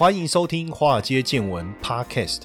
[0.00, 2.44] 欢迎收听《华尔街见闻》Podcast。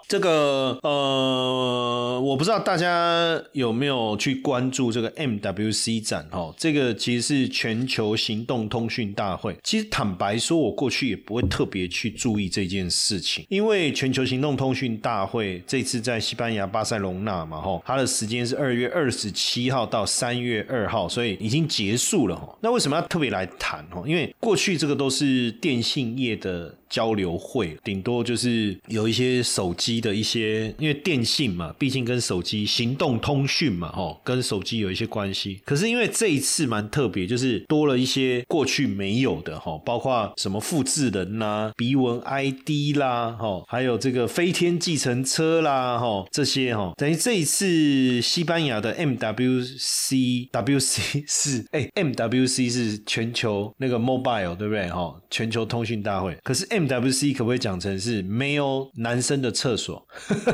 [0.11, 6.53] 这个呃，我不知道大家有没有去关注这个 MWC 展哈？
[6.57, 9.55] 这个其实是全球行动通讯大会。
[9.63, 22.53] 其实坦白说，我过去也不会特别去注意这件事情，因为全球行动通讯大会这次在西班牙巴塞隆纳嘛哈，它的时间是二月二十七号到三月二号，所以已经结束了哈。
[22.59, 24.03] 那为什么要特别来谈哈？
[24.05, 26.75] 因为过去这个都是电信业的。
[26.91, 35.61] 交流会顶多就是有一些手机的一些，因为电信嘛，毕竟跟手机行动通讯嘛，吼，跟手机有一些关系。
[35.65, 54.89] 可是因为这一次蛮特别，就是多了一些过去没有的，吼，包括什么复制人啦、鼻纹 ID 啦，吼，还有这个飞天计程车啦，吼，这些哈，等于这一次西班牙的 MWC WC 是哎 MWC 是全球那个 mobile 对不对？
[54.89, 60.05] 哈，全球通讯大会，可是 M MWC 可不可以讲成是没有男生的厕所？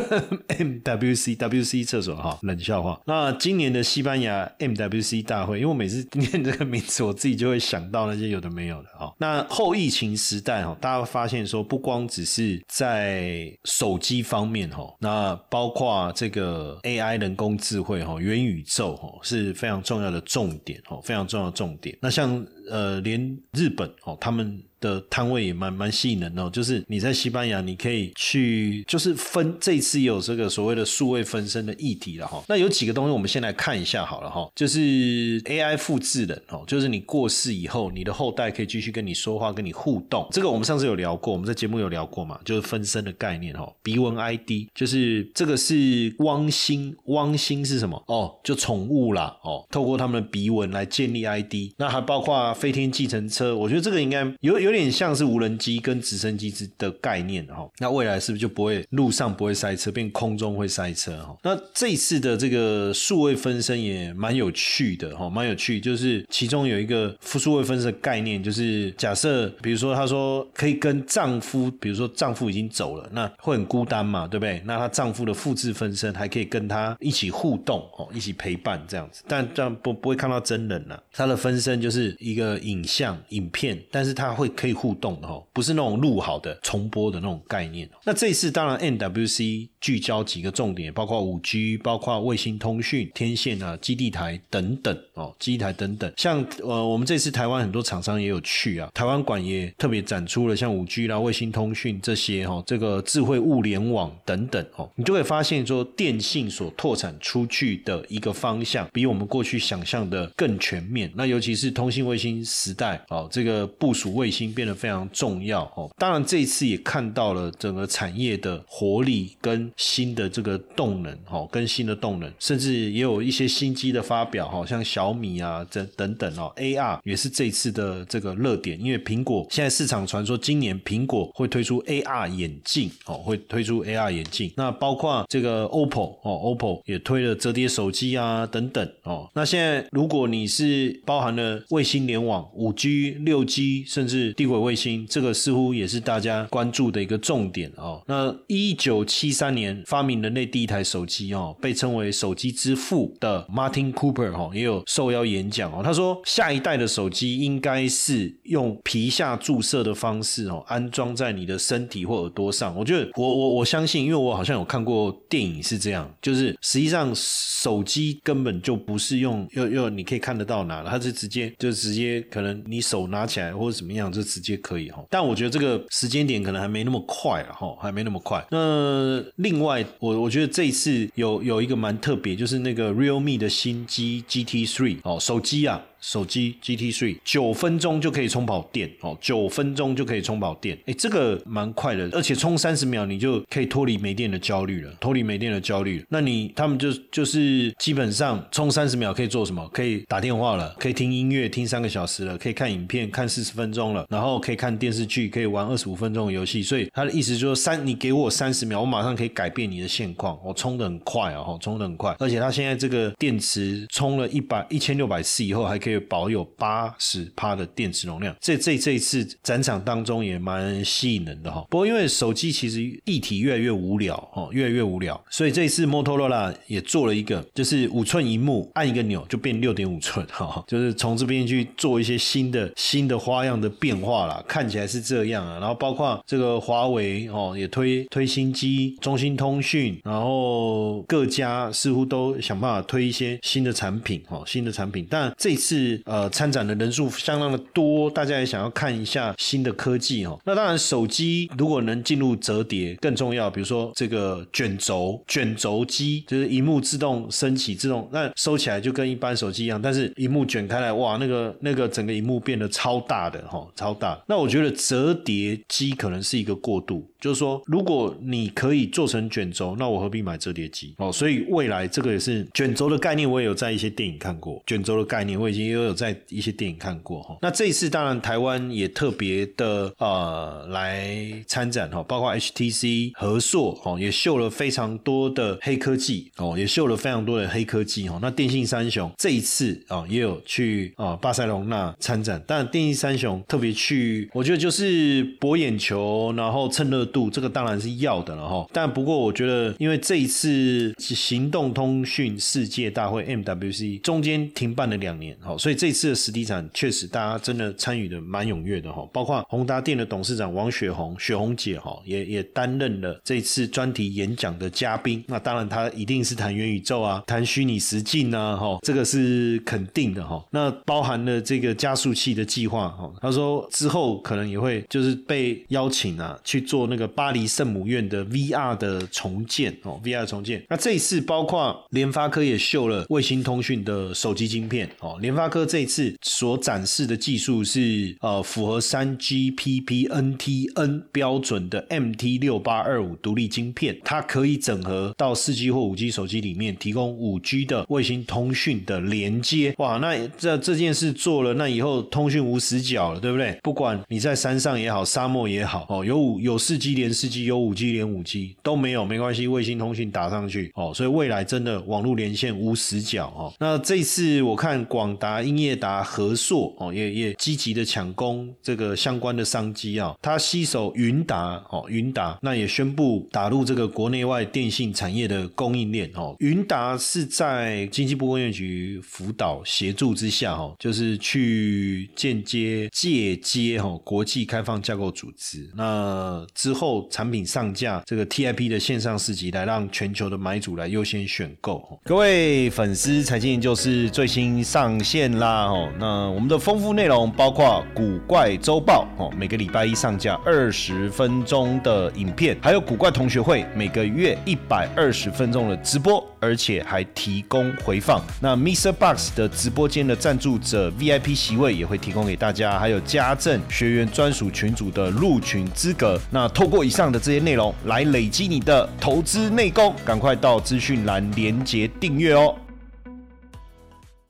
[0.50, 3.00] MWC WC 厕所哈，冷笑话。
[3.06, 9.14] 那今年的西班牙 MWC 大会，因为我每次念这个名字，我自己就会想到那些有的没有的哈。
[9.18, 21.98] 那后疫情时代哈，大家发现说，不光只是在手机方面哈，那包括这个 AI 人工智慧哈，元宇宙哈，是非常重要的重点哈，非常重要的重点。
[22.02, 24.62] 那像呃，连日本哦，他们。
[24.80, 32.44] 的摊位也蛮蛮吸引人哦，就是你在西班牙，你可以去，就是分这次有这个所谓的数位分身的议题了哈。
[32.48, 40.28] 那有几个东西，我们先来看一下好了哈，就是 AI 复制人哦，就是你过世以后，你的后代可以继续跟你说话，跟你互动。
[40.32, 43.68] 这个我们上次有聊过，我们在节目有聊过嘛，就是分身的概念哈。
[43.82, 48.00] 鼻纹 ID 就是这个是汪星，汪星是什么？
[48.06, 51.74] 哦，就宠物啦哦，透过他们的鼻纹来建立 ID。
[51.78, 54.58] 那还包括飞天计程车，我觉得这个应该有。
[54.68, 61.38] 有点像是无人机跟直升机之的概念哈，那未来是不是就不会路上不会塞车，变空中会塞车哈？
[61.42, 74.62] 那这一次的这个数位分身也蛮有趣的哈，蛮有趣，就是其中有一个数位分身的概念，就是假设比如说她说可以跟丈夫，比如说丈夫已经走了，那会很孤单嘛，对不对？
[74.66, 84.52] 那她丈夫的复制分身还可以跟她一起互动哦，一起陪伴这样子，但这样不不会看到真人了，她的分身就是一个影像影片，但是它会。
[84.58, 87.88] 可以互动的哦，不是那种录好的重播的那种概念。
[88.06, 96.12] 那这一次当然 NWC 聚焦几个重点，包括五 G，包括卫星通讯、天线啊、基地台等等哦，基地台等等。
[96.18, 111.10] 像呃，我们这次台湾很多厂商也有去啊，台湾馆也特别展出了像五 G 啦、卫星通讯这些哈，这个智慧物联网等等哦，你就会发现说，电信所拓展出去的一个方向，比我们过去想象的更全面。
[111.16, 114.48] 那尤其是通信卫星时代哦，这个部署卫星。
[114.58, 115.88] 变得非常重要哦。
[116.00, 128.80] 当然，这次也看到了整个产业的活力跟新的这个动能哦，跟新的动能，甚至也有一些新机的发表哈，像小米啊这等等哦，AR 也是这次的这个热点。
[128.80, 134.52] 因为苹果现在市场传说今年苹果会推出 AR 眼镜哦，会推出 AR 眼镜。
[134.58, 139.30] 那包括这个 OPPO 哦，OPPO 也推了折叠手机啊等等哦。
[139.34, 148.02] 那现在如果你是包含了卫星联网、五 G、六 G，甚至低轨卫星，这个似乎也是大家关注的一个重点哦。
[148.08, 155.82] 那一九七三年发明人类第一台手机哦，被称为手机之父的 Martin Cooper 哈，也有受邀演讲哦。
[155.84, 162.76] 他说，下一代的手机应该是用皮下注射的方式哦，安装在你的身体或耳朵上。
[162.78, 174.28] 我觉得，我我我相信，因为我好像有看过电影是这样，就是实际上手机根本就不是用又又你可以看得到哪了，它是直接就直接可能你手拿起来或者怎么样就。
[174.28, 178.46] 直接可以哈，但我觉得这个时间点可能还没那么快了哈，还没那么快。
[178.52, 185.82] 那另另外，我我觉得这一次有有一个蛮特别，就是那个 Realme 的新机 GT Three 哦，手机啊。
[186.00, 196.06] 手机 GT Three 九分钟就可以充饱电哦，九分钟就可以充饱电，哎，这个蛮快的，而且充三十秒你就可以脱离没电的焦虑了，脱离没电的焦虑。
[196.10, 199.68] 那你他们就就是基本上充三十秒可以做什么？
[199.74, 206.62] 可以打电话了，可以听音乐听三个小时了，可以看影片看四十分钟了，然后可以看电视剧，可以玩二十五分钟的游戏。
[206.62, 218.36] 所以他的意思就是三，你给我三十秒，我马上可以改变你的现况，我充的很快哦，充的很快，而且他现在这个电池充了一百一千六百次以后，还可以可以保有八十帕的电池容量。
[218.40, 221.66] 这这这一次展场当中也蛮吸引人的哈。
[221.70, 235.60] 不过因为手机其实一体越来越无聊哦，越来越无聊，所以这一次摩托罗拉也做了一个，就是五寸荧幕，按一个钮就变六点五寸哈，就是从这边去做一些新的新的花样的变化啦，看起来是这样啊。
[235.60, 245.08] 然后包括这个华为哦，也推推新机，中兴通讯，然后各家似乎都想办法推一些新的产品哦，新的产品。
[245.10, 250.40] 但这次是呃参展的人数相当的多，大家也想要看一下新的科技哦。
[250.46, 264.20] 那当然手机如果能进入折叠更重要，比如说这个卷轴卷轴机，就是荧幕自动升起自动，那收起来就跟一般手机一样，但是荧幕卷开来，哇，那个那个整个荧幕变得超大的哈，超大。
[264.28, 267.08] 那我觉得折叠机可能是一个过渡。
[267.20, 271.12] 就是说，如果你可以做成卷轴，那我何必买折叠机哦？
[271.12, 274.62] 所以未来这个也是卷轴的概念，我也有在一些电影看过。
[274.68, 277.38] 卷轴的概念我已经也有在一些电影看过哈。
[277.42, 281.18] 那这一次当然台湾也特别的呃来
[281.48, 288.20] 参展哈，包括 HTC、和硕哦，也秀了非常多的黑科技哦，也秀了非常多的黑科技哈。
[288.22, 297.08] 那电信三雄这一次啊也有去啊巴塞隆纳参展，但电信三雄特别去，我觉得就是博眼球，然后蹭热。
[297.08, 315.24] 度这个当然是要的了哈，但不过我觉得，因为这一次行动通讯世界大会 MWC 中间停办了两年哈，所以这次的实体展确实大家真的参与的蛮踊跃的哈，包括宏达电的董事长王雪红雪红姐哈，也也担任了这次专题演讲的嘉宾。
[315.28, 320.46] 那当然她一定是谈元宇宙啊，谈虚拟实境啊哈，这个是肯定的哈。
[320.52, 327.08] 那包含了这个加速器的计划哈，他说之后可能也会就是被邀请啊去做那个。
[327.18, 330.64] 巴黎圣母院的 VR 的重建哦，VR 重建。
[330.70, 335.18] 那这一次包括联发科也秀了卫星通讯的手机晶片哦。
[335.20, 349.74] 联发哥这次所展示的技术是呃符合三 GPP NTN 标准的 MT 六八二五独立晶片，它可以整合到四 G 或五 G 手机里面，提供五 G 的卫星通讯的连接。
[349.78, 353.58] 哇，那这这件事做了，那以后通讯无死角了，对不对？
[353.64, 356.98] 不管你在山上也好，沙漠也好，哦，有五有四 G。
[356.98, 363.54] 连四 G 有五 G 连五 G 都没有没关系，卫星通讯打上去哦，所以未来真的网络连线无死角哦。
[363.60, 370.16] 那这次我看广达、英业达、和硕哦，也也积极的抢攻这个相关的商机啊。
[370.22, 376.36] 他携手云达哦，云达那也宣布打入这个国内外电信产业的供应链哦。
[376.40, 387.08] 云达是在经济部工业局辅导协助之下哦，就是去间接借接哈国际开放架构组织那之后。
[387.10, 391.82] 产品上架，这个 TIP 的线上市集来让全球的买主来优先选购。
[392.04, 395.66] 各位粉丝，财经研究室最新上线啦！
[395.66, 408.22] 哦，那我们的丰富内容包括古怪周报哦，每个礼拜一上架二十分钟的影片，还有古怪同学会每个月一百二十分钟的直播，而且还提供回放。
[408.42, 408.92] 那 Mr.
[408.92, 416.20] Box 的直播间的赞助者 VIP 席位也会提供给大家，还有家政学员专属群组的入群资格。
[416.32, 422.54] 那透过以上的这些内容来累积你的投资内功，赶快到资讯栏连接订阅哦。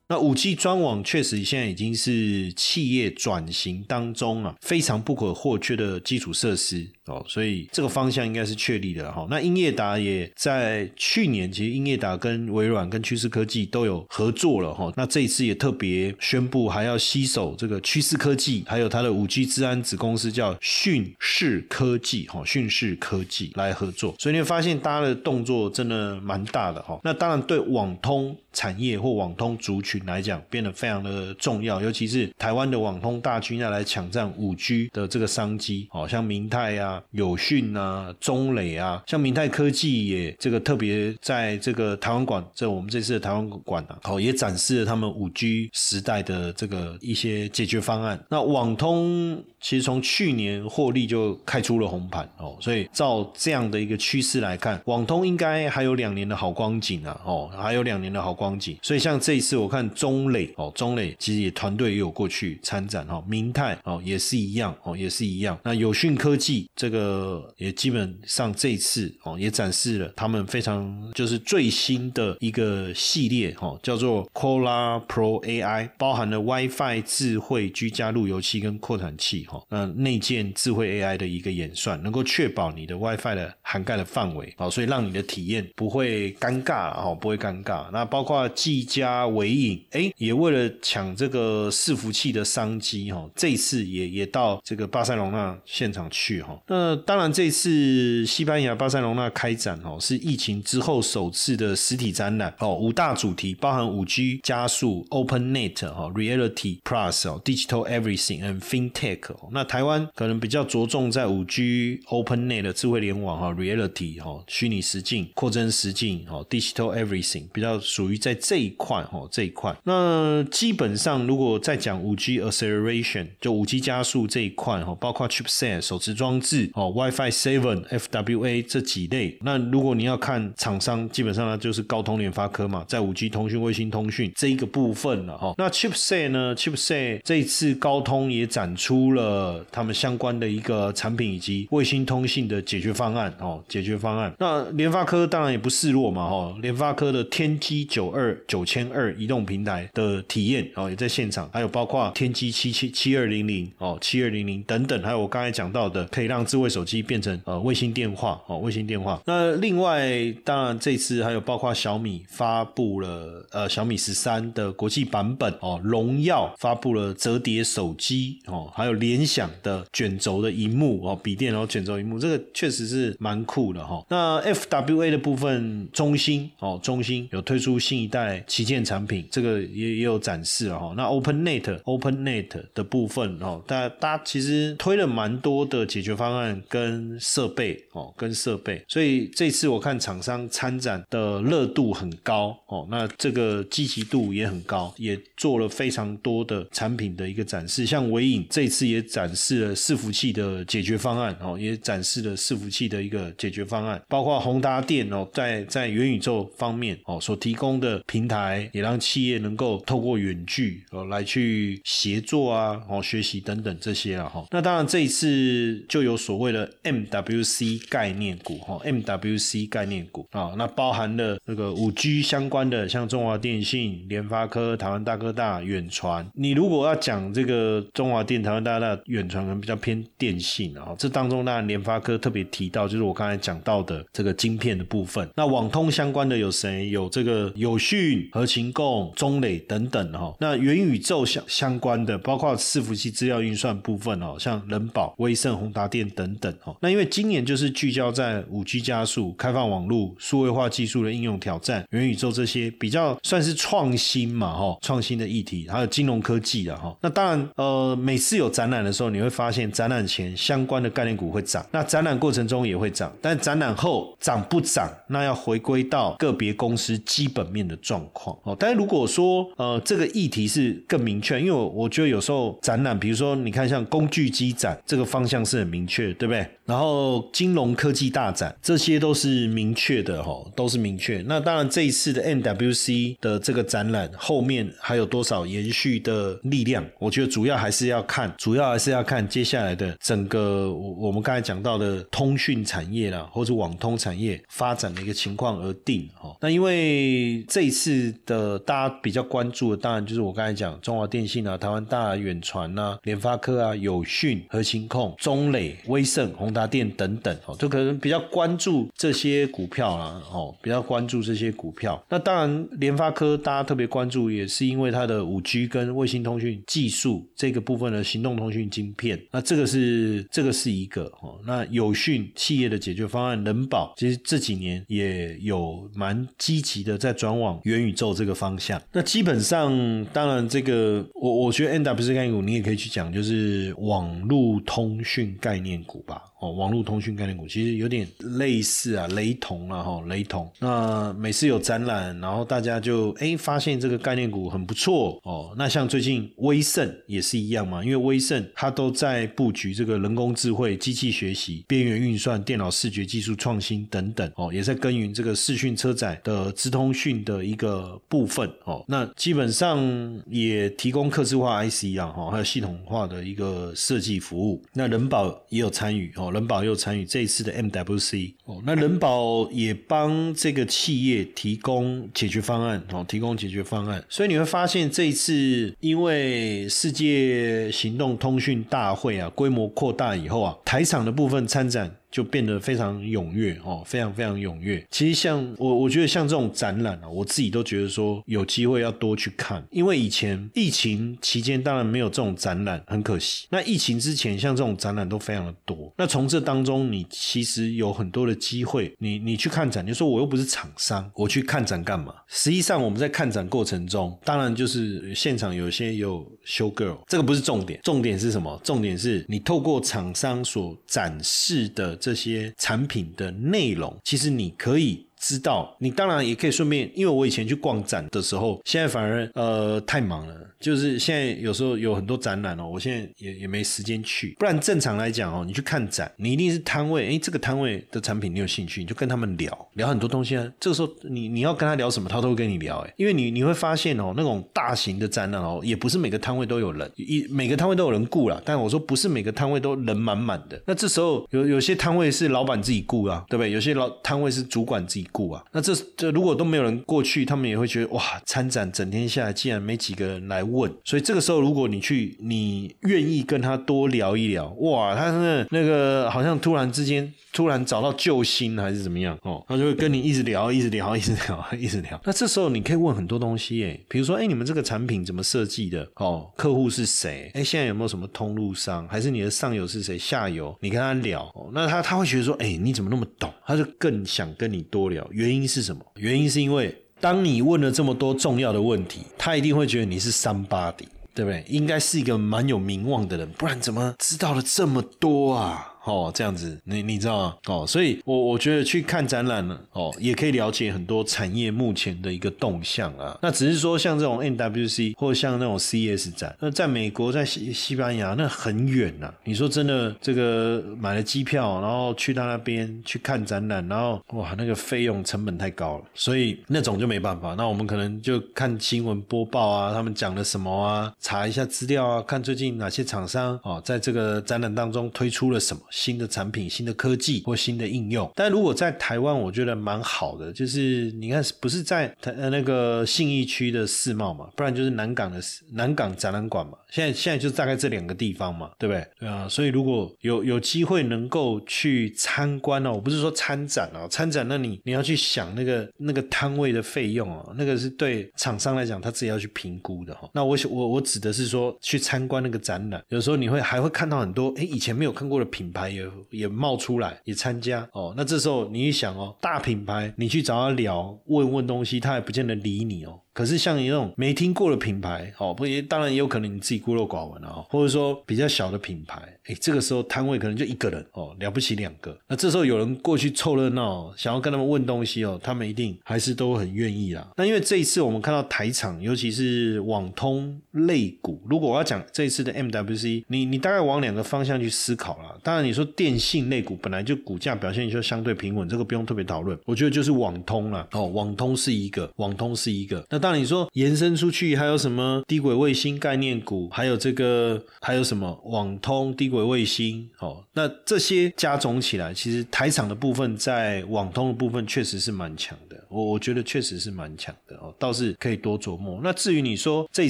[0.10, 6.88] 那五 G 专网确实现在已经是企业转型当中啊非常不可或缺的基础设施。
[7.08, 9.26] 哦，所以这个方向应该是确立的哈。
[9.30, 14.92] 那英业达也在去年，其实英业达跟微软、跟趋势科技都有合作了哈。
[14.98, 24.14] 那这一次也特别宣布，还要携手这个趋势科技，还有它的五 G 治安子公司叫讯视科技哈，讯视科技来合作。
[24.20, 27.00] 所以你会发现，大家的动作真的蛮大的哈。
[27.06, 37.00] 那当然，对网通产业或网通族群来讲，变得非常的重要，尤其是台湾的网通大军要来抢占五 G 的这个商机，好像明泰啊。
[37.12, 48.20] 友讯啊，中磊啊，像明泰科技也这个特别在这个台湾馆，这我们这次的台湾馆啊，好也展示了他们五 G 时代的这个一些解决方案。
[48.30, 58.78] 那网通其实从去年获利就开出了红盘哦，所以照这样的一个趋势来看，网通应该还有两年的好光景啊，哦，还有两年的好光景。
[58.84, 65.58] 所以像这一次我看中磊哦，中磊其实也团队也有过去参展哈，明泰哦也是一样哦，也是一样。
[65.64, 87.90] 那有讯科技这个也基本上这一次哦也展示了他们非常就是最新的一个系列哈，叫做 c o l a Pro AI，包含了 WiFi 智慧居家路由器跟扩展器哈，那内建智慧 AI 的一个演算，能够确保你的 WiFi 的涵盖的范围哦，所以让你的体验不会尴尬哦，不会尴尬。
[87.92, 96.60] 那包括技嘉、伟影，哎，也为了抢这个伺服器的商机哈，这次也也到这个巴塞隆纳现场去哈。
[96.68, 109.18] 那当然，这次西班牙巴塞隆纳开展哦，是疫情之后首次的实体展览哦，五大主题包含五 G 加速、OpenNet 哈、Reality Plus 哦、Digital Everything and FinTech。
[109.52, 119.76] 那台湾可能比较着重在五 G、OpenNet 的智慧联网哈、Reality 哈、虚拟实境、扩增实境哈、Digital Everything 比较属于在这一块哈这一块。
[119.84, 129.38] 那基本上如果再讲五 G Acceleration，就五 G 加速这一块哈，包括 Chipset 手持装置哦、WiFi Seven、FWA 这几类。
[129.42, 135.54] 那如果你要看厂商，基本上呢就是高通、联发科嘛，在五 G 通讯、卫星通讯这一个部分了哈。
[135.58, 144.34] 那 Chipset 呢？Chipset 这次高通也展出了他们相关的一个产品以及卫星通信的解决方案哦，解决方案。
[144.40, 159.22] 那联发科当然也不示弱嘛哈，联发科的天玑九二九千二移动平台的体验哦也在现场，还有包括天玑七七七二零零哦七二零零等等，还有我刚才讲到的可以让智慧手机变成呃卫星电话哦卫星电话。
[159.26, 160.10] 那另外
[160.44, 174.04] 当然这次还有包括小米发布了呃小米十三的国际版本哦，荣耀发布了折叠手机哦，还有联想的卷轴的荧幕哦，笔电然后卷轴荧幕，这个确实是蛮酷的哈。
[174.10, 180.94] 那 FWA 的部分，中兴哦，中兴有推出新一代旗舰产品，这个也也有展示了哈。
[180.96, 197.86] 那 OpenNet OpenNet 的部分哦，大家大家其实推了蛮多的解决方案跟设备哦，跟设备，所以这次我看厂商参展的热度很高哦，那这个积极度也很高，也做了非常多的产品的一个展示。
[197.86, 214.46] 像伟影这次也展示了伺服器的解决方案哦，也展示了伺服器的一个解决方案，包括宏达电哦，在在元宇宙方面哦所提供的的平台，也让企业能够透过远距哦来去协作啊哦学习等等这些啊哈。
[214.52, 226.30] 那当然这一次就有所谓的 MWC 概念股哈，MWC 概念股啊，那包含了那个五 G 相关的，像中华电信、联发科、台湾大哥大、远传。
[226.34, 230.96] 你如果要讲这个中华电、台湾大哥大、远传，可能比较偏电信啊。
[230.98, 235.30] 这当中当然联发科特别提到，就是我刚才讲到的这个晶片的部分。
[235.36, 236.90] 那网通相关的有谁？
[236.90, 240.34] 有这个有友讯、和勤共、中磊等等哈。
[240.40, 246.76] 那元宇宙相相关的，包括伺服器资料运算部分哦，像人保、威盛、宏达电等等哦。
[246.82, 256.98] 那因为今年就是聚焦在五 G 加速、开放网络、数位化技术的应用挑战、元宇宙这些比较算是创新嘛哈，创新的议题，还有金融科技的哈。
[257.00, 268.56] 那当然呃，每次有展览的时候，你会发现展览前相关的概念股会涨，那展览过程中也会涨，但展览后涨不涨，那要回归到个别公司基本面的状况哦。
[268.60, 276.48] 但是如果说呃这个议题是更明确，因为我我觉得有时候展览，比如说你看像工具机展这个方向是很明确，对不对？
[276.66, 281.24] 然后金融科技大展这些都是明确的哈，都是明确。
[281.26, 286.86] 那当然这一次的 NWC 的这个展览后面还有多少延续的力量？
[287.00, 296.36] 我觉得主要还是要看，主要还是要看接下来的整个我我们刚才讲到的通讯产业啦，或者网通产业发展的一个情况而定哈。
[296.42, 312.00] 那因为这一次的大家比较关注的，当然就是我刚才讲中华电信啊、台湾大远传啊、联发科啊、友讯、核心控、中磊、威盛、宏达电等等哦，就可能比较关注这些股票啦哦，比较关注这些股票。
[312.08, 319.20] 那当然，联发科大家特别关注，也是因为它的五 G 跟卫星通讯技术这个部分的行动通讯晶片。
[319.32, 321.40] 那这个是这个是一个哦。
[321.44, 328.82] 那友讯企业的解决方案，人保其实这几年也有蛮积极的在转往往元宇宙这个方向。
[328.92, 336.22] 那基本上，当然这个我我觉得 N W 概念股，你也可以去讲，就是网络通讯概念股吧。
[336.40, 340.48] 哦，网络通讯概念股其实有点类似啊，雷同啊，哈，雷同。
[340.60, 345.54] 那每次有展览，然后大家就哎发现这个概念股很不错哦。
[345.58, 358.86] 那像最近威盛也是一样嘛，因为威盛它都在布局这个人工智慧、机器学习、边缘运算、电脑视觉技术创新等等哦，也在耕耘这个视讯车载的资通讯的一个部分哦。
[358.88, 359.80] 那基本上
[360.28, 364.64] 也提供客制化 IC 啊，哈，还有系统化的一个设计服务。
[364.74, 366.27] 那人保也有参与哦。
[366.32, 374.04] 人保又参与这一次的 MWC 哦，那人保也帮这个企业提供解决方案哦，提供解决方案。
[374.10, 381.96] 所以你会发现这一次，因为世界行动通讯大会啊规模扩大以后啊，台场的部分参展。
[382.10, 384.84] 就变得非常踊跃哦，非常非常踊跃。
[384.90, 393.46] 其实像我，我觉得像这种展览啊，我自己都觉得说有机会要多去看，因为以前疫情期间当然没有这种展览，很可惜。
[393.52, 395.94] 那疫情之前，像这种展览都非常的多。
[395.98, 402.12] 那从从这当中，你其实有很多的机会，你你去看展，你说我又不是厂商，我去看展干嘛？
[402.28, 408.60] 实际上我们在看展过程中，当然就是现场有些有 show girl，这个不是重点，重点是什么？
[408.64, 411.96] 重点是你透过厂商所展示的。
[411.98, 415.06] 这些产品的内容，其实你可以。
[415.20, 424.36] 知道你当然也可以顺便，因为我以前去逛展的时候，现在反而呃太忙了，就是现在有时候有很多展览哦，我现在也也没时间去。
[424.40, 430.48] 不然正常来讲哦，你去看展，你一定是摊位，哎，这个摊位的产品你有兴趣，你就跟他们聊聊很多东西啊。
[430.60, 440.62] 这个时候你你要跟他聊什么，他都会跟你聊，哎，因为你你会发现哦，那种大型的展览哦，也不是每个摊位都有人，一每个摊位都有人雇了，但我说不是每个摊位都人满满的。
[440.68, 443.52] 那这时候有有些摊位是老板自己雇啊，对不对？
[443.52, 445.07] 有些老摊位是主管自己。
[445.12, 450.72] 顾啊，那这这如果都没有人过去，他们也会觉得哇，参展整天下来，竟然没几个人来问。
[450.84, 462.00] 所以这个时候，如果你去，你愿意跟他多聊一聊，哇，他那那个好像突然之间突然找到救星还是怎么样哦，他就会跟你一直聊，一直聊，一直聊，一直聊。
[462.04, 465.88] 那这时候你可以问很多东西诶，比如说哎，你们这个产品怎么设计的？
[465.96, 467.32] 哦，客户是谁？
[467.34, 468.88] 哎，现在有没有什么通路商？
[468.88, 469.98] 还是你的上游是谁？
[469.98, 470.56] 下游？
[470.62, 473.34] 你跟他聊，那他他会觉得说，哎，你怎么那么懂？
[473.46, 474.97] 他就更想跟你多聊。
[475.12, 475.82] 原因是什么？
[475.96, 481.44] 原因是因为当你问了这么多重要的问题，他一定会觉得你是 somebody，对不对？
[481.48, 485.74] 应该是一个蛮有名望的人，不然怎么知道了这么多啊？
[485.88, 487.36] 哦，这样子，你你知道吗？
[487.48, 493.18] 哦，所以我我觉得去看展览呢，哦，也可以了解很多产业目前的一个动向啊。
[493.22, 499.14] 那只是说，像这种 NWC 或像那种 CS 展，那在美国，在西西班牙，那很远呐。
[499.24, 507.34] 你说真的，这个买了机票，然后去到那边去看展览，然后哇，那个费用成本太高了，所以那种就没办法。
[507.36, 515.62] 那我们可能就看新闻播报啊，他们讲了什么啊，查一下资料啊，看最近哪些厂商哦，在这个展览当中推出了什么。
[515.78, 526.54] 新的产品、新的科技或新的应用，但如果在台湾，我觉得蛮好的，就是你看，不是在台那个信义区的世贸嘛，不然就是南港的南港展览馆嘛。
[526.72, 528.88] 现在现在就大概这两个地方嘛，对不对？
[529.00, 540.10] 对啊，所以如果有有机会能够去参观哦，我不是说参展哦，参展那你你要去想那个那个摊位的费用哦，那个是对厂商来讲他自己要去评估的哈。
[540.12, 545.67] 那我我我指的是说去参观那个展览，有时候你会还会看到很多哎以前没有看过的品牌。
[545.70, 547.94] 也也冒出来，也参加哦。
[547.98, 553.00] 那这时候你一想哦，大品牌，你去找他聊，问问东西，他也不见得理你哦。
[553.18, 567.12] 可是像你那种没听过的品牌，哦，不也当然也有可能你自己孤陋寡闻啊，或者说比较小的品牌，哎，这个时候摊位可能就一个人哦，了不起两个，那这时候有人过去凑热闹，想要跟他们问东西哦，他们一定还是都很愿意啦。
[567.18, 575.18] 那因为这一次我们看到台场，尤其是网通类股，如果我要讲这一次的 MWC，你你大概往两个方向去思考啦。
[575.24, 579.36] 当然你说电信类股本来就股价表现就相对平稳，这个不用特别讨论。
[579.46, 583.07] 我觉得就是网通了哦，网通是一个，网通是一个，那当。
[583.10, 586.50] 那你说延伸出去还有什么低轨卫星概念股？
[586.50, 589.90] 还有这个还有什么网通低轨卫星？
[590.00, 595.56] 哦，那这些加总起来，其实台场的部分在网通的部分确实是蛮强的。
[595.70, 598.80] 我我觉得确实是蛮强的哦，倒是可以多琢磨。
[598.84, 599.90] 那至于你说这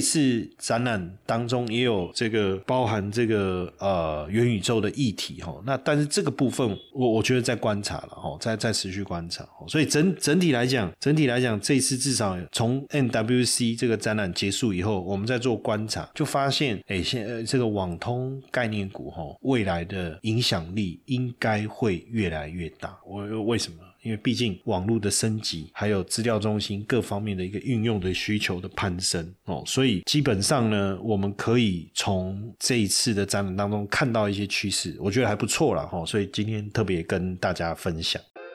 [0.00, 9.44] 次展览当中也有这个包含这个呃元宇宙的议题哈，那但是这个部分我我觉得在观察了哦，在在持续观察。
[9.68, 22.96] 所以整整体来讲，整体来讲，这次至少从 W C 这个展览结束以后，我们在做观察，就发现哎，现呃这个网通概念股哈，未来的影响力应该会越来越大。
[23.06, 23.78] 我为什么？
[24.04, 38.22] 因为毕竟网络的升级，还有资料中心各方面的一个运用的需求的攀升哦，所以基本上呢，我们可以从这一次的展览当中看到一些趋势，我觉得还不错了哈，所以今天特别跟大家分享。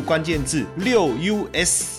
[0.00, 1.95] 关键字六 US。